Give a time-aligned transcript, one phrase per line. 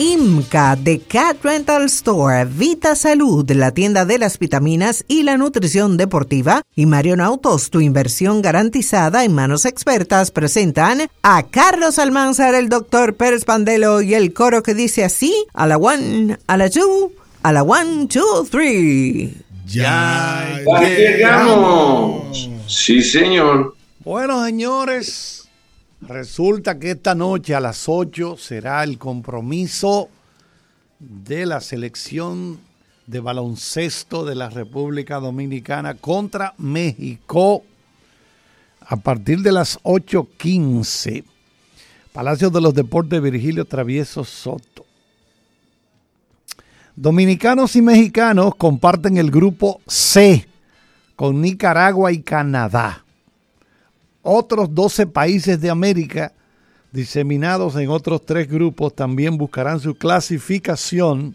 [0.00, 5.98] IMCA de Cat Rental Store, Vita Salud, la tienda de las vitaminas y la nutrición
[5.98, 12.70] deportiva, y Marion Autos, tu inversión garantizada en manos expertas, presentan a Carlos Almanzar, el
[12.70, 17.12] doctor Pérez Pandelo y el coro que dice así, a la one, a la two,
[17.42, 19.34] a la one, two, three.
[19.66, 22.48] Ya llegamos.
[22.66, 23.76] Sí, señor.
[24.02, 25.49] Bueno, señores,
[26.02, 30.08] resulta que esta noche a las 8 será el compromiso
[30.98, 32.60] de la selección
[33.06, 37.64] de baloncesto de la República Dominicana contra México
[38.80, 41.24] a partir de las 8.15.
[42.12, 44.84] Palacio de los Deportes Virgilio Travieso Soto.
[46.96, 50.46] Dominicanos y mexicanos comparten el grupo C
[51.16, 53.04] con Nicaragua y Canadá.
[54.22, 56.32] Otros 12 países de América,
[56.92, 61.34] diseminados en otros tres grupos, también buscarán su clasificación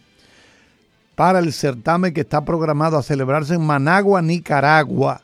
[1.16, 5.22] para el certamen que está programado a celebrarse en Managua, Nicaragua.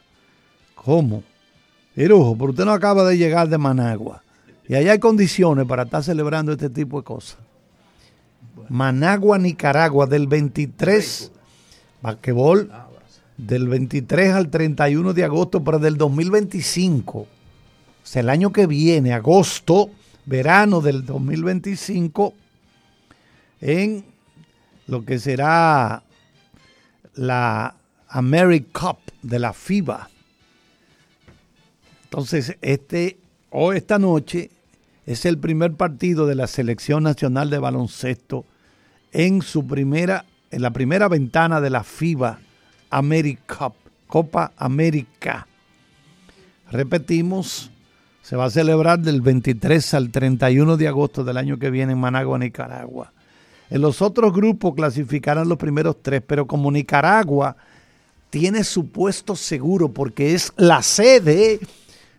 [0.73, 1.23] ¿Cómo?
[1.95, 4.23] Erujo, pero usted no acaba de llegar de Managua.
[4.67, 7.37] Y allá hay condiciones para estar celebrando este tipo de cosas.
[8.69, 11.31] Managua, Nicaragua, del 23,
[12.01, 12.71] basquetbol,
[13.37, 17.27] del 23 al 31 de agosto, pero del 2025.
[18.03, 19.91] O sea, el año que viene, agosto,
[20.25, 22.33] verano del 2025,
[23.61, 24.05] en
[24.87, 26.03] lo que será
[27.15, 27.75] la
[28.07, 30.09] America Cup de la FIBA.
[32.05, 33.17] Entonces, este
[33.49, 34.49] o esta noche
[35.05, 38.45] es el primer partido de la Selección Nacional de Baloncesto
[39.11, 42.39] en su primera, en la primera ventana de la FIBA
[42.89, 43.71] America
[44.07, 45.47] Copa América.
[46.69, 47.70] Repetimos,
[48.21, 51.99] se va a celebrar del 23 al 31 de agosto del año que viene en
[51.99, 53.11] Managua, Nicaragua.
[53.69, 57.55] En los otros grupos clasificarán los primeros tres, pero como Nicaragua
[58.29, 61.59] tiene su puesto seguro porque es la sede,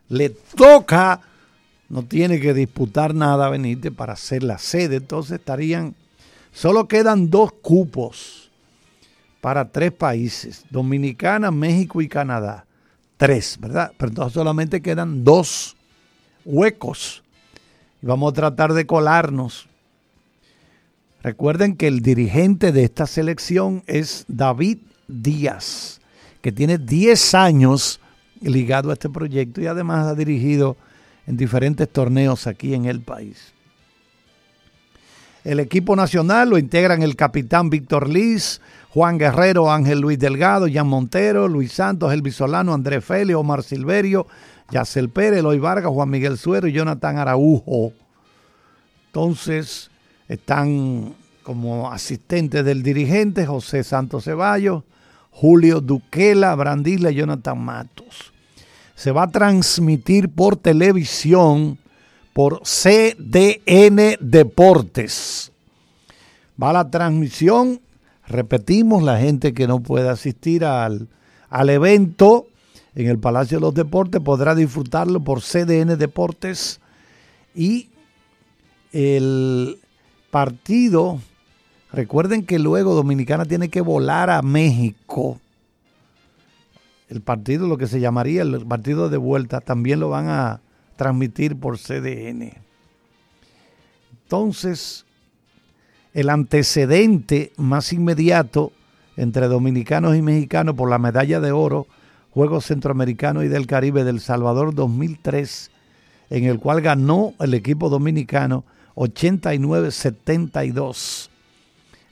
[0.09, 1.21] le toca,
[1.89, 5.95] no tiene que disputar nada Benítez para ser la sede, entonces estarían
[6.53, 8.51] Solo quedan dos cupos
[9.41, 12.67] para tres países, Dominicana, México y Canadá.
[13.17, 13.93] Tres, ¿verdad?
[13.97, 15.77] Pero entonces solamente quedan dos
[16.45, 17.23] huecos.
[18.03, 19.69] Y vamos a tratar de colarnos.
[21.23, 26.01] Recuerden que el dirigente de esta selección es David Díaz,
[26.41, 28.01] que tiene 10 años
[28.41, 30.77] ligado a este proyecto y además ha dirigido
[31.27, 33.53] en diferentes torneos aquí en el país.
[35.45, 38.61] El equipo nacional lo integran el capitán Víctor Liz,
[38.91, 44.27] Juan Guerrero, Ángel Luis Delgado, Jan Montero, Luis Santos, Elvis Solano, André Félix, Omar Silverio,
[44.73, 47.93] Yacel Pérez, Eloy Vargas, Juan Miguel Suero y Jonathan Araujo.
[49.07, 49.91] Entonces
[50.29, 54.83] están como asistentes del dirigente José Santos Ceballos,
[55.31, 58.33] Julio Duquela, Brandila y Jonathan Matos.
[58.95, 61.79] Se va a transmitir por televisión
[62.33, 65.53] por CDN Deportes.
[66.63, 67.81] Va la transmisión,
[68.27, 71.09] repetimos, la gente que no puede asistir al,
[71.51, 72.47] al evento
[72.95, 76.81] en el Palacio de los Deportes podrá disfrutarlo por CDN Deportes
[77.55, 77.89] y
[78.93, 79.79] el
[80.31, 81.21] partido,
[81.93, 85.41] recuerden que luego Dominicana tiene que volar a México.
[87.09, 90.61] El partido, lo que se llamaría el partido de vuelta, también lo van a
[90.97, 92.53] transmitir por CDN.
[94.25, 95.05] Entonces,
[96.15, 98.73] el antecedente más inmediato
[99.17, 101.87] entre dominicanos y mexicanos por la medalla de oro,
[102.33, 105.71] Juegos Centroamericanos y del Caribe del Salvador 2003,
[106.31, 108.65] en el cual ganó el equipo dominicano
[108.97, 111.29] 89-72,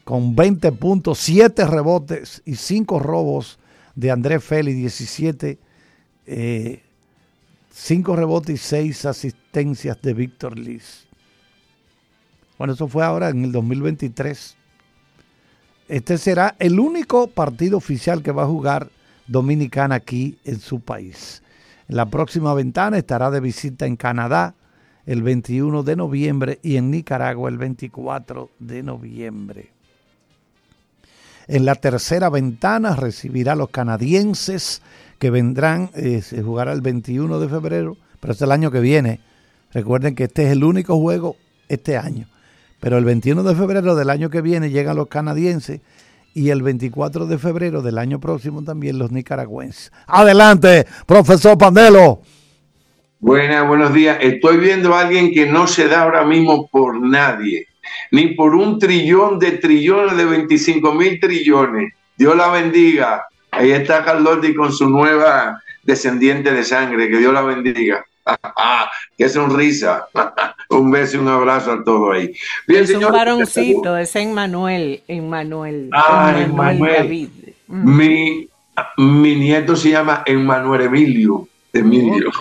[0.04, 3.58] con 20 puntos, 7 rebotes y 5 robos
[3.94, 5.58] de Andrés Félix, 17
[6.26, 6.82] eh,
[7.72, 11.06] Cinco rebotes y seis asistencias de Víctor Liz.
[12.58, 14.56] Bueno, eso fue ahora en el 2023.
[15.88, 18.90] Este será el único partido oficial que va a jugar
[19.31, 21.41] Dominicana aquí en su país.
[21.87, 24.56] La próxima ventana estará de visita en Canadá
[25.06, 29.71] el 21 de noviembre y en Nicaragua el 24 de noviembre.
[31.47, 34.82] En la tercera ventana recibirá a los canadienses
[35.21, 39.21] que vendrán, eh, se jugará el 21 de febrero, pero es el año que viene.
[39.73, 41.37] Recuerden que este es el único juego
[41.69, 42.27] este año.
[42.81, 45.81] Pero el 21 de febrero del año que viene llegan los canadienses
[46.35, 49.93] y el 24 de febrero del año próximo también los nicaragüenses.
[50.06, 52.23] Adelante, profesor Pandelo.
[53.19, 54.17] Buenas, buenos días.
[54.21, 57.67] Estoy viendo a alguien que no se da ahora mismo por nadie.
[58.12, 61.93] ni por un trillón de trillones de 25 mil trillones.
[62.17, 63.27] Dios la bendiga.
[63.50, 67.09] Ahí está Carlotti con su nueva descendiente de sangre.
[67.09, 68.05] Que Dios la bendiga.
[69.19, 70.09] Qué sonrisa.
[70.71, 72.35] un beso y un abrazo a todos ahí.
[72.67, 75.03] Bien, es un varoncito, es Emmanuel.
[75.09, 75.91] Emmanuel.
[75.93, 77.29] Ah, David.
[77.69, 78.49] Mi,
[78.97, 81.49] mi nieto se llama Emmanuel Emilio.
[81.73, 82.31] Emilio.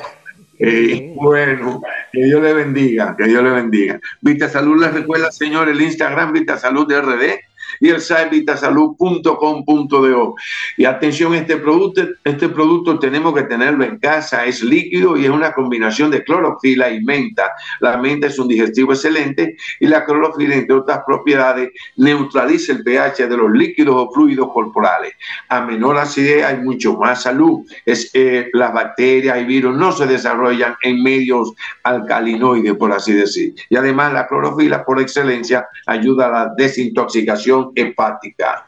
[0.62, 1.82] Eh, bueno,
[2.12, 3.98] que Dios le bendiga, que Dios le bendiga.
[4.20, 7.40] Vita Salud les recuerda, señor, el Instagram Vita Salud de RD
[7.80, 10.36] y el site vitasalud.com.do.
[10.78, 15.32] Y atención, este producto, este producto tenemos que tenerlo en casa, es líquido y es
[15.32, 17.52] una combinación de clorofila y menta.
[17.80, 23.28] La menta es un digestivo excelente y la clorofila, entre otras propiedades, neutraliza el pH
[23.28, 25.14] de los líquidos o fluidos corporales.
[25.50, 27.62] A menor acidez hay mucho más salud.
[27.86, 33.54] Es, eh, las bacterias y virus no se desarrollan en medios alcalinoides, por así decir.
[33.70, 38.66] Y además la clorofila, por excelencia, ayuda a la desintoxicación hepática.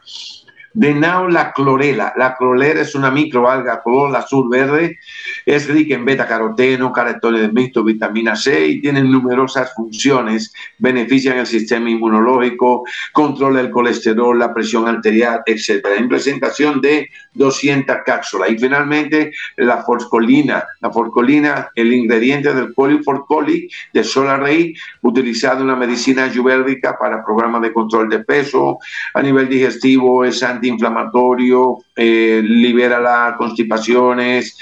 [0.74, 2.14] De la clorela.
[2.16, 4.98] La clorela es una microalga color azul verde.
[5.44, 10.52] Es rica en beta caroteno, caroteno de mixto, vitamina C y tiene numerosas funciones.
[10.78, 15.86] Benefician el sistema inmunológico, controla el colesterol, la presión arterial, etc.
[15.98, 18.50] En presentación de 200 cápsulas.
[18.50, 20.64] Y finalmente la forscolina.
[20.80, 27.24] La forscolina, el ingrediente del poliforcoli de sola raíz, utilizado en la medicina ayurvédica para
[27.24, 28.78] programas de control de peso.
[29.14, 34.56] A nivel digestivo es antiinflamatorio, eh, libera las constipaciones,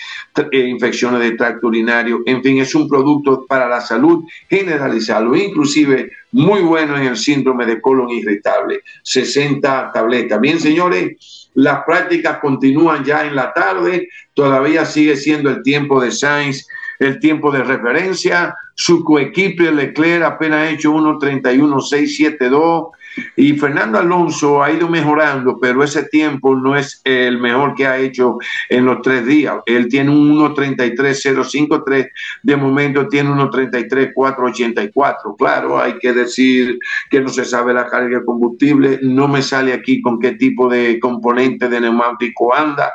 [0.50, 2.20] eh, infecciones de tracto urinario.
[2.24, 7.66] En fin, es un producto para la salud generalizado, inclusive muy bueno en el síndrome
[7.66, 8.80] de colon irritable.
[9.02, 10.40] 60 tabletas.
[10.40, 11.16] Bien, señores
[11.54, 16.66] las prácticas continúan ya en la tarde, todavía sigue siendo el tiempo de Sainz,
[16.98, 18.54] el tiempo de referencia.
[18.74, 22.90] Su coequipe Leclerc apenas ha hecho 1.31.672
[23.36, 27.98] y Fernando Alonso ha ido mejorando, pero ese tiempo no es el mejor que ha
[27.98, 29.56] hecho en los tres días.
[29.66, 32.08] Él tiene un 1.33.053,
[32.42, 35.36] de momento tiene 1.33.484.
[35.36, 36.78] Claro, hay que decir
[37.10, 40.68] que no se sabe la carga de combustible, no me sale aquí con qué tipo
[40.68, 42.92] de componente de neumático anda.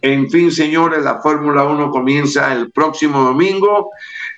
[0.00, 3.90] En fin, señores, la Fórmula 1 comienza el próximo domingo.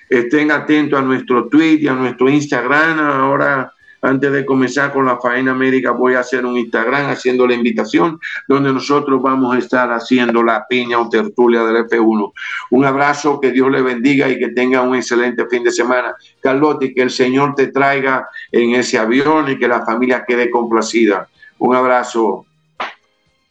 [0.09, 2.99] Estén atentos a nuestro tweet y a nuestro Instagram.
[2.99, 3.73] Ahora
[4.07, 8.19] antes de comenzar con la faena médica, voy a hacer un Instagram haciendo la invitación,
[8.47, 12.31] donde nosotros vamos a estar haciendo la piña o tertulia del F1.
[12.71, 16.15] Un abrazo, que Dios le bendiga y que tenga un excelente fin de semana.
[16.41, 21.27] Carlotti, que el Señor te traiga en ese avión y que la familia quede complacida.
[21.59, 22.45] Un abrazo.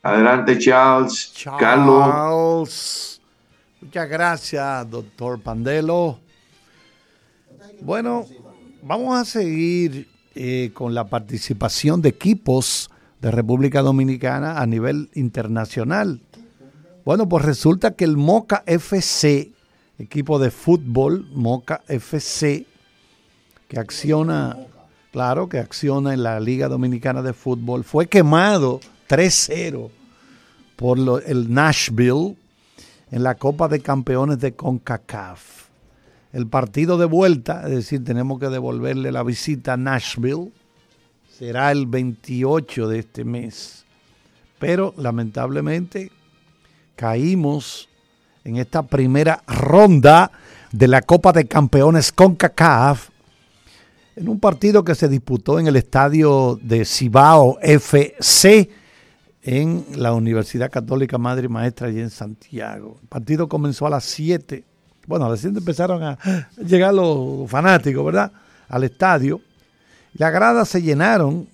[0.03, 1.33] Adelante, Charles.
[1.35, 1.61] Charles.
[1.61, 3.23] Carlos.
[3.81, 6.19] Muchas gracias, doctor Pandelo.
[7.81, 8.25] Bueno,
[8.83, 12.91] vamos a seguir eh, con la participación de equipos
[13.23, 16.21] de República Dominicana a nivel internacional.
[17.07, 19.53] Bueno, pues resulta que el Moca FC,
[19.99, 22.67] equipo de fútbol, Moca FC,
[23.67, 24.59] que acciona,
[25.11, 29.89] claro, que acciona en la Liga Dominicana de Fútbol, fue quemado 3-0
[30.77, 32.37] por el Nashville
[33.11, 35.66] en la Copa de Campeones de CONCACAF
[36.37, 40.53] el partido de vuelta, es decir, tenemos que devolverle la visita a Nashville,
[41.31, 43.87] será el 28 de este mes.
[44.59, 46.13] Pero lamentablemente
[46.95, 47.89] caímos
[48.45, 50.31] en esta primera ronda
[50.73, 53.09] de la Copa de Campeones CONCACAF
[54.15, 58.69] en un partido que se disputó en el estadio de Cibao FC
[59.43, 62.99] en la Universidad Católica Madre y Maestra allí en Santiago.
[63.01, 64.76] El partido comenzó a las 7
[65.07, 66.19] bueno, recién empezaron a
[66.57, 68.33] llegar los fanáticos, ¿verdad?
[68.69, 69.41] Al estadio.
[70.15, 71.49] Las gradas se llenaron.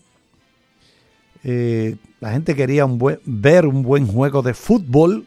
[1.44, 2.86] Eh, la gente quería
[3.24, 5.26] ver un buen juego de fútbol.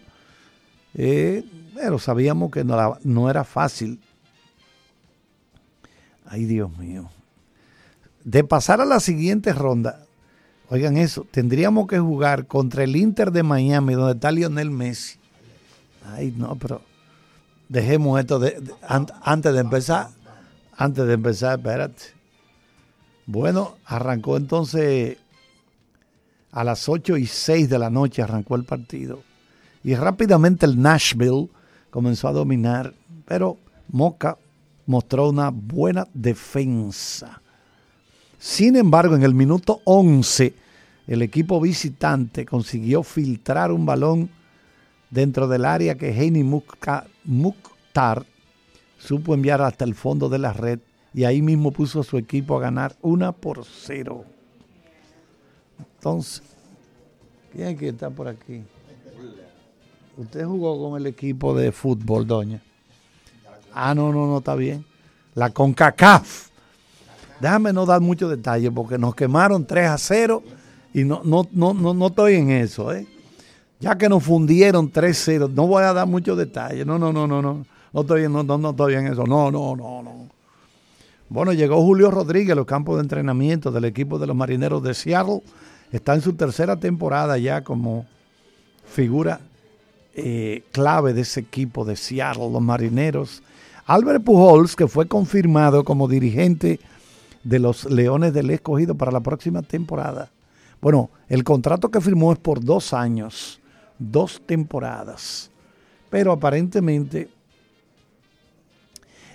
[0.94, 1.44] Eh,
[1.76, 4.00] pero sabíamos que no, no era fácil.
[6.26, 7.10] Ay, Dios mío.
[8.24, 10.06] De pasar a la siguiente ronda,
[10.70, 15.20] oigan eso, tendríamos que jugar contra el Inter de Miami, donde está Lionel Messi.
[16.04, 16.82] Ay, no, pero
[17.70, 20.10] dejemos esto de, antes de empezar.
[20.78, 22.04] Antes de empezar, espérate.
[23.26, 25.18] Bueno, arrancó entonces
[26.52, 29.24] a las 8 y 6 de la noche, arrancó el partido.
[29.84, 31.50] Y rápidamente el Nashville
[31.90, 32.94] comenzó a dominar,
[33.26, 33.58] pero
[33.90, 34.38] Moca
[34.86, 37.42] mostró una buena defensa.
[38.38, 40.54] Sin embargo, en el minuto 11,
[41.08, 44.30] el equipo visitante consiguió filtrar un balón
[45.10, 46.44] dentro del área que Heini
[47.26, 48.26] Mukhtar
[48.98, 50.80] supo enviar hasta el fondo de la red
[51.14, 54.26] y ahí mismo puso a su equipo a ganar una por cero.
[55.96, 56.44] Entonces,
[57.52, 58.64] ¿quién es que está por aquí?
[60.18, 62.62] Usted jugó con el equipo de fútbol, doña.
[63.74, 64.86] Ah, no, no, no, está bien.
[65.34, 66.50] La CONCACAF.
[67.42, 70.44] Déjame no dar muchos detalles porque nos quemaron 3 a 0
[70.94, 73.06] y no, no, no, no, no estoy en eso, ¿eh?
[73.80, 76.86] Ya que nos fundieron 3-0, no voy a dar muchos detalles.
[76.86, 77.66] No, no, no, no, no.
[77.94, 79.26] No estoy, no, no, no estoy en eso.
[79.26, 80.28] No, no, no, no.
[81.30, 84.94] Bueno, llegó Julio Rodríguez a los campos de entrenamiento del equipo de los marineros de
[84.94, 85.42] Seattle.
[85.92, 88.06] Está en su tercera temporada ya como
[88.86, 89.40] figura
[90.14, 93.44] eh, clave de ese equipo de Seattle, los marineros.
[93.86, 96.80] Albert Pujols, que fue confirmado como dirigente
[97.44, 100.32] de los Leones del Escogido para la próxima temporada.
[100.82, 103.60] Bueno, el contrato que firmó es por dos años,
[104.00, 105.50] dos temporadas.
[106.10, 107.30] Pero aparentemente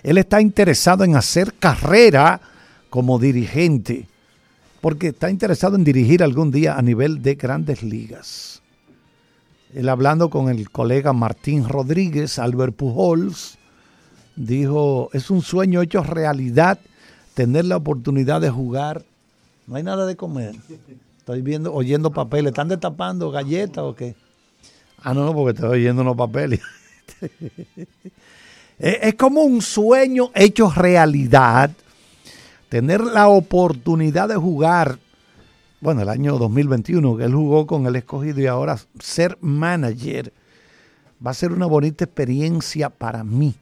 [0.03, 2.41] él está interesado en hacer carrera
[2.89, 4.07] como dirigente,
[4.81, 8.61] porque está interesado en dirigir algún día a nivel de grandes ligas.
[9.73, 13.57] Él hablando con el colega Martín Rodríguez, Albert Pujols,
[14.35, 16.79] dijo, es un sueño hecho realidad
[17.33, 19.05] tener la oportunidad de jugar.
[19.67, 20.55] No hay nada de comer.
[21.19, 22.51] Estoy viendo, oyendo papeles.
[22.51, 24.15] ¿Están destapando galletas o qué?
[25.03, 26.59] Ah, no, no, porque estoy oyendo unos papeles.
[28.79, 31.71] es como un sueño hecho realidad.
[32.69, 34.97] Tener la oportunidad de jugar,
[35.81, 40.31] bueno, el año 2021, que él jugó con el escogido y ahora ser manager,
[41.25, 43.55] va a ser una bonita experiencia para mí.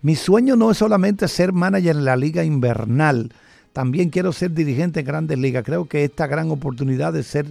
[0.00, 3.32] Mi sueño no es solamente ser manager en la liga invernal,
[3.72, 5.64] también quiero ser dirigente en grandes ligas.
[5.64, 7.46] Creo que esta gran oportunidad de ser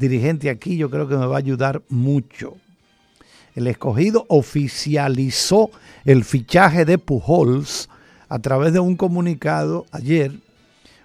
[0.00, 2.56] dirigente aquí, yo creo que me va a ayudar mucho.
[3.54, 5.70] El escogido oficializó
[6.06, 7.90] el fichaje de Pujols
[8.28, 10.32] a través de un comunicado ayer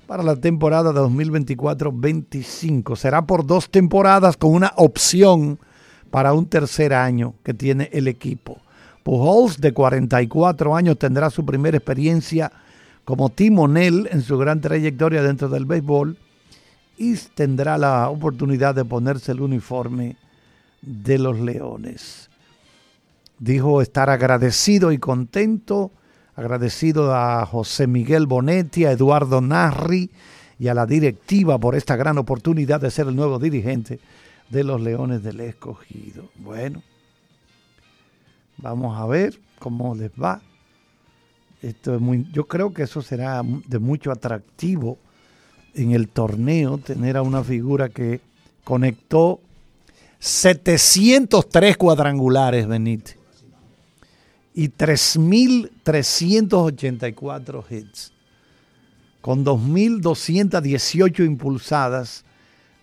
[0.08, 2.96] para la temporada de 2024-25.
[2.96, 5.60] Será por dos temporadas con una opción
[6.10, 8.60] para un tercer año que tiene el equipo.
[9.04, 12.50] Pujols, de 44 años, tendrá su primera experiencia
[13.04, 16.18] como timonel en su gran trayectoria dentro del béisbol
[16.98, 20.18] y tendrá la oportunidad de ponerse el uniforme
[20.82, 22.30] de los Leones.
[23.40, 25.92] Dijo estar agradecido y contento,
[26.36, 30.10] agradecido a José Miguel Bonetti, a Eduardo Narri
[30.58, 34.00] y a la directiva por esta gran oportunidad de ser el nuevo dirigente
[34.50, 36.30] de los Leones del Escogido.
[36.36, 36.82] Bueno,
[38.58, 40.42] Vamos a ver cómo les va.
[41.62, 44.98] Esto es muy, yo creo que eso será de mucho atractivo
[45.76, 48.22] en el torneo, tener a una figura que
[48.64, 49.42] conectó
[50.20, 53.18] 703 cuadrangulares, Benítez,
[54.54, 58.14] y 3.384 hits,
[59.22, 62.24] con 2.218 impulsadas,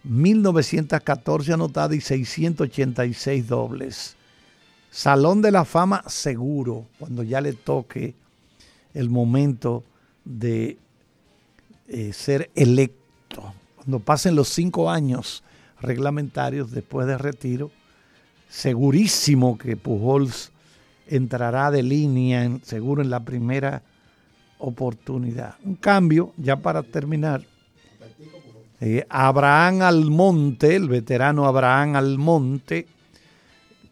[0.07, 4.17] 1.914 anotadas y 686 dobles.
[4.91, 8.15] Salón de la Fama seguro, cuando ya le toque
[8.93, 9.83] el momento
[10.25, 10.77] de
[11.93, 13.53] eh, ser electo.
[13.77, 15.45] Cuando pasen los cinco años
[15.81, 17.71] reglamentarios después de retiro,
[18.49, 20.53] segurísimo que Pujols
[21.07, 23.83] entrará de línea, seguro en la primera
[24.59, 25.57] oportunidad.
[25.65, 27.43] Un cambio, ya para terminar.
[28.81, 32.87] Eh, Abraham Almonte, el veterano Abraham Almonte,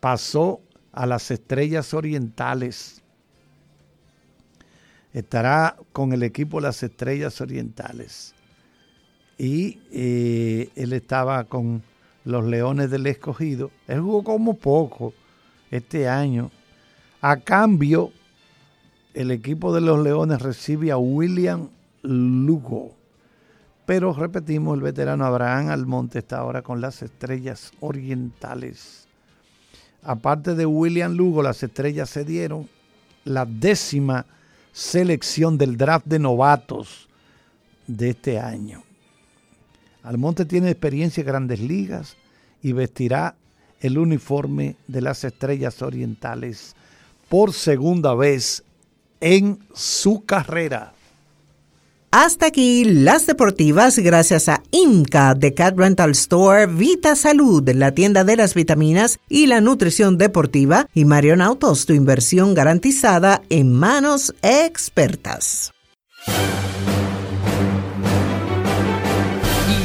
[0.01, 3.00] pasó a las estrellas orientales.
[5.13, 8.35] Estará con el equipo Las Estrellas Orientales.
[9.39, 11.83] Y eh, él estaba con
[12.25, 13.71] los Leones del Escogido.
[13.89, 15.15] Él jugó como poco
[15.71, 16.51] este año.
[17.21, 18.13] A cambio,
[19.15, 21.69] el equipo de los Leones recibe a William
[22.03, 22.95] Lugo.
[23.87, 29.09] Pero repetimos, el veterano Abraham Almonte está ahora con las Estrellas Orientales
[30.03, 32.69] aparte de William Lugo, las estrellas se dieron
[33.25, 34.27] la décima
[34.73, 37.09] selección del draft de novatos
[37.87, 38.83] de este año.
[40.03, 42.17] Almonte tiene experiencia en grandes ligas
[42.63, 43.35] y vestirá
[43.81, 46.75] el uniforme de las estrellas orientales
[47.29, 48.63] por segunda vez
[49.21, 50.95] en su carrera.
[52.13, 58.25] Hasta aquí las deportivas gracias a IMCA de Cat Rental Store, Vita Salud, la tienda
[58.25, 64.35] de las vitaminas y la nutrición deportiva y Marion Autos, tu inversión garantizada en manos
[64.43, 65.73] expertas.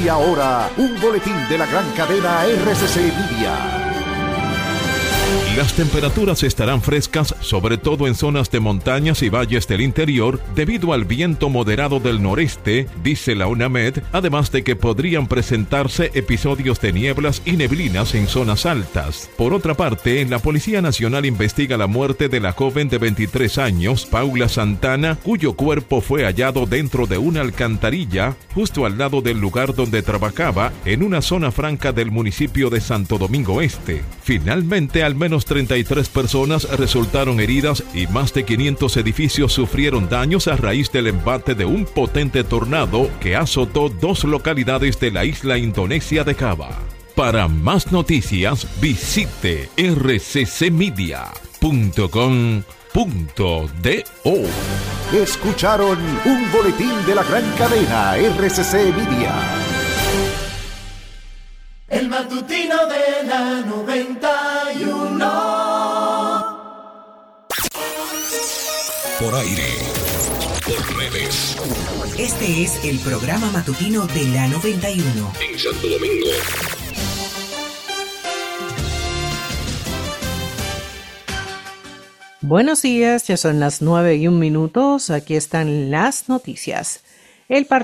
[0.03, 3.74] Y ahora, un boletín de la gran cadena RCC Media.
[5.55, 10.91] Las temperaturas estarán frescas, sobre todo en zonas de montañas y valles del interior, debido
[10.91, 16.91] al viento moderado del noreste, dice la UNAMED, además de que podrían presentarse episodios de
[16.91, 19.29] nieblas y neblinas en zonas altas.
[19.37, 24.05] Por otra parte, la Policía Nacional investiga la muerte de la joven de 23 años,
[24.05, 29.73] Paula Santana, cuyo cuerpo fue hallado dentro de una alcantarilla justo al lado del lugar
[29.73, 34.01] donde trabajaba, en una zona franca del municipio de Santo Domingo Este.
[34.21, 40.57] Finalmente, al menos 33 personas resultaron heridas y más de 500 edificios sufrieron daños a
[40.57, 46.23] raíz del embate de un potente tornado que azotó dos localidades de la isla indonesia
[46.23, 46.69] de Java.
[47.15, 51.35] Para más noticias, visite rccmedia.com.do.
[55.13, 59.33] Escucharon un boletín de la gran cadena RCC Media.
[61.95, 65.31] El matutino de la 91.
[69.17, 69.69] Por aire.
[70.65, 71.55] Por redes.
[72.19, 75.31] Este es el programa matutino de la 91.
[75.39, 76.27] En Santo Domingo.
[82.41, 85.11] Buenos días, ya son las nueve y un minutos.
[85.11, 87.05] Aquí están las noticias.
[87.47, 87.67] El